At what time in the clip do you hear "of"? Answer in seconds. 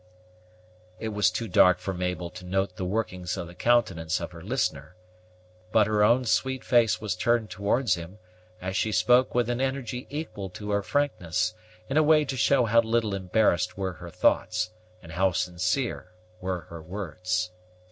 3.37-3.45, 4.19-4.31